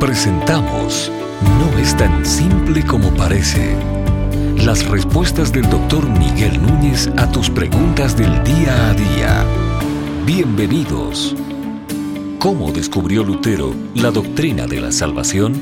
[0.00, 1.10] Presentamos
[1.58, 3.74] No es tan simple como parece.
[4.58, 9.44] Las respuestas del doctor Miguel Núñez a tus preguntas del día a día.
[10.26, 11.34] Bienvenidos.
[12.38, 15.54] ¿Cómo descubrió Lutero la doctrina de la salvación?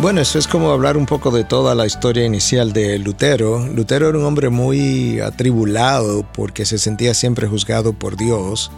[0.00, 3.66] Bueno, eso es como hablar un poco de toda la historia inicial de Lutero.
[3.68, 8.70] Lutero era un hombre muy atribulado porque se sentía siempre juzgado por Dios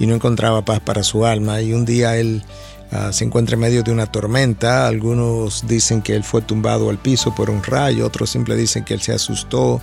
[0.00, 1.60] y no encontraba paz para su alma.
[1.60, 2.42] Y un día él
[2.90, 4.88] uh, se encuentra en medio de una tormenta.
[4.88, 8.94] Algunos dicen que él fue tumbado al piso por un rayo, otros simplemente dicen que
[8.94, 9.80] él se asustó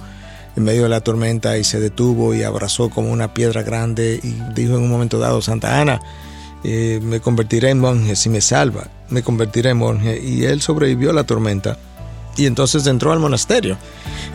[0.58, 4.36] en medio de la tormenta y se detuvo y abrazó como una piedra grande y
[4.54, 6.02] dijo en un momento dado, Santa Ana,
[6.63, 10.20] eh, me convertiré en monje si me salva, me convertiré en monje.
[10.20, 11.77] Y él sobrevivió a la tormenta
[12.38, 13.77] y entonces entró al monasterio.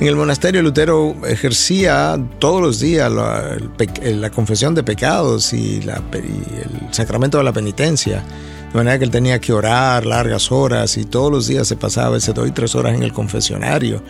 [0.01, 3.56] En el monasterio Lutero ejercía todos los días la,
[4.02, 8.23] la confesión de pecados y, el sacramento de la penitencia.
[8.73, 12.17] De manera que él tenía que orar largas horas y todos los días se pasaba
[12.17, 14.03] ese dos y tres horas en el confesionario.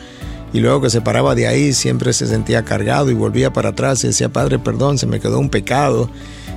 [0.53, 4.05] Y luego que se paraba de ahí siempre se sentía cargado y volvía para atrás
[4.05, 6.11] y decía, Padre, perdón, se me quedó un pecado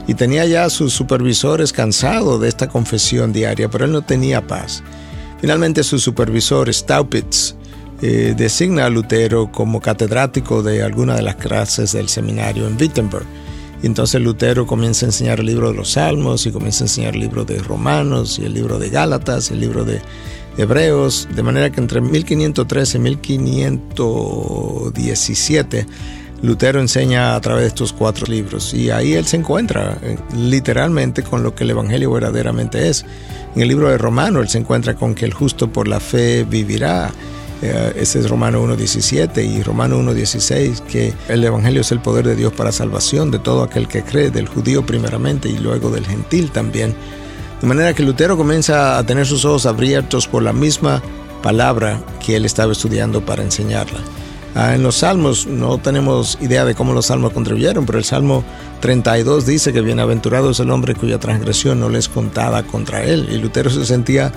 [0.07, 4.45] y tenía ya a sus supervisores cansados de esta confesión diaria, pero él no tenía
[4.45, 4.83] paz.
[5.45, 7.53] Finalmente su supervisor, Staupitz,
[8.01, 13.27] eh, designa a Lutero como catedrático de alguna de las clases del seminario en Wittenberg.
[13.83, 17.13] Y entonces Lutero comienza a enseñar el libro de los Salmos y comienza a enseñar
[17.13, 20.01] el libro de Romanos y el libro de Gálatas, el libro de
[20.57, 25.85] Hebreos, de manera que entre 1513 y 1517
[26.45, 31.23] Lutero enseña a través de estos cuatro libros y ahí él se encuentra eh, literalmente
[31.23, 33.03] con lo que el Evangelio verdaderamente es.
[33.55, 36.43] En el libro de Romano él se encuentra con que el justo por la fe
[36.43, 37.11] vivirá.
[37.61, 42.35] Eh, ese es Romano 1.17 y Romano 1.16, que el Evangelio es el poder de
[42.35, 46.51] Dios para salvación de todo aquel que cree, del judío primeramente y luego del gentil
[46.51, 46.93] también.
[47.59, 51.01] De manera que Lutero comienza a tener sus ojos abiertos por la misma
[51.41, 53.99] palabra que él estaba estudiando para enseñarla.
[54.57, 58.41] Ah, en los salmos no tenemos idea de cómo los salmos contribuyeron, pero el Salmo
[58.79, 63.27] 32 dice que bienaventurado es el hombre cuya transgresión no le es contada contra él.
[63.29, 64.31] Y Lutero se sentía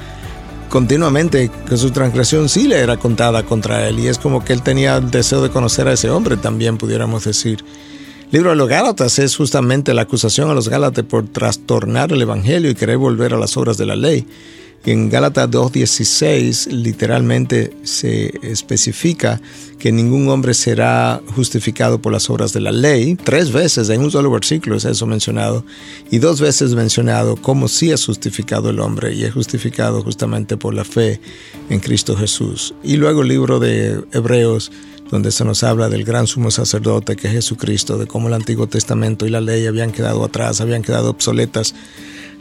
[0.69, 4.01] continuamente que su transgresión sí le era contada contra él.
[4.01, 7.25] Y es como que él tenía el deseo de conocer a ese hombre, también pudiéramos
[7.25, 7.65] decir.
[8.25, 12.23] El libro de los Gálatas es justamente la acusación a los Gálatas por trastornar el
[12.23, 14.27] Evangelio y querer volver a las obras de la ley.
[14.85, 19.41] En Gálatas 2.16 literalmente se especifica
[19.79, 23.17] que ningún hombre será justificado por las obras de la ley.
[23.17, 25.65] Tres veces en un solo versículo es eso mencionado.
[26.11, 30.75] Y dos veces mencionado cómo sí es justificado el hombre y es justificado justamente por
[30.75, 31.21] la fe
[31.69, 32.75] en Cristo Jesús.
[32.83, 34.71] Y luego el libro de Hebreos
[35.11, 38.67] donde se nos habla del gran sumo sacerdote que es Jesucristo, de cómo el Antiguo
[38.67, 41.75] Testamento y la ley habían quedado atrás, habían quedado obsoletas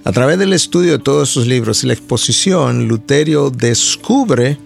[0.08, 4.58] a través del estudio de todos sus libros y la exposición, Luterio descubre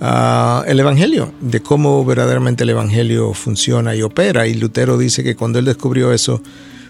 [0.00, 4.46] uh, el Evangelio, de cómo verdaderamente el Evangelio funciona y opera.
[4.46, 6.40] Y Lutero dice que cuando él descubrió eso,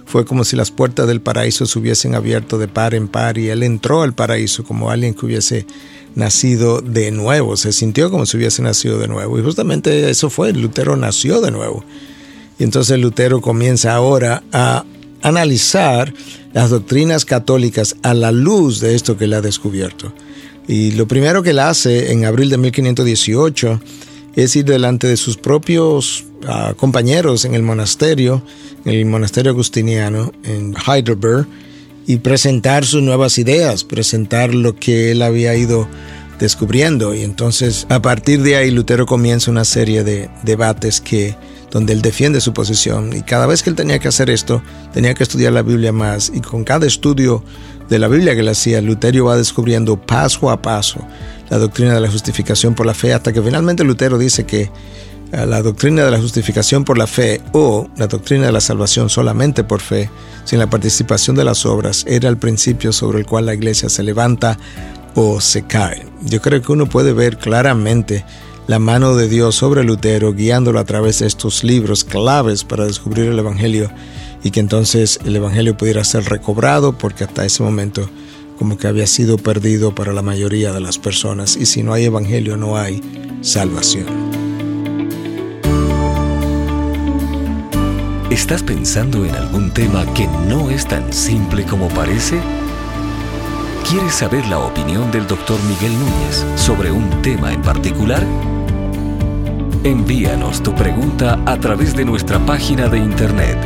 [0.04, 3.48] fue como si las puertas del paraíso se hubiesen abierto de par en par y
[3.48, 5.66] él entró al paraíso como alguien que hubiese
[6.14, 9.36] nacido de nuevo, se sintió como si hubiese nacido de nuevo.
[9.36, 11.82] Y justamente eso fue, Lutero nació de nuevo.
[12.56, 14.84] Y entonces Lutero comienza ahora a
[15.22, 16.12] analizar
[16.52, 20.12] las doctrinas católicas a la luz de esto que él ha descubierto.
[20.68, 23.80] Y lo primero que él hace en abril de 1518
[24.34, 28.42] es ir delante de sus propios uh, compañeros en el monasterio,
[28.84, 31.46] en el monasterio agustiniano en Heidelberg,
[32.06, 35.88] y presentar sus nuevas ideas, presentar lo que él había ido
[36.38, 37.14] descubriendo.
[37.14, 41.34] Y entonces a partir de ahí Lutero comienza una serie de debates que
[41.76, 43.14] donde él defiende su posición.
[43.14, 44.62] Y cada vez que él tenía que hacer esto,
[44.94, 46.32] tenía que estudiar la Biblia más.
[46.34, 47.44] Y con cada estudio
[47.90, 51.06] de la Biblia que él hacía, Lutero va descubriendo paso a paso
[51.50, 54.70] la doctrina de la justificación por la fe, hasta que finalmente Lutero dice que
[55.32, 59.10] eh, la doctrina de la justificación por la fe o la doctrina de la salvación
[59.10, 60.08] solamente por fe,
[60.44, 64.02] sin la participación de las obras, era el principio sobre el cual la iglesia se
[64.02, 64.56] levanta
[65.14, 66.06] o se cae.
[66.22, 68.24] Yo creo que uno puede ver claramente
[68.66, 73.26] la mano de Dios sobre Lutero, guiándolo a través de estos libros claves para descubrir
[73.26, 73.90] el Evangelio
[74.42, 78.08] y que entonces el Evangelio pudiera ser recobrado porque hasta ese momento
[78.58, 82.04] como que había sido perdido para la mayoría de las personas y si no hay
[82.04, 83.00] Evangelio no hay
[83.40, 84.06] salvación.
[88.30, 92.40] ¿Estás pensando en algún tema que no es tan simple como parece?
[93.88, 98.26] ¿Quieres saber la opinión del doctor Miguel Núñez sobre un tema en particular?
[99.86, 103.56] Envíanos tu pregunta a través de nuestra página de internet